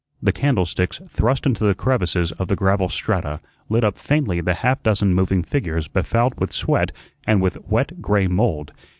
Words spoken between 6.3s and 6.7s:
with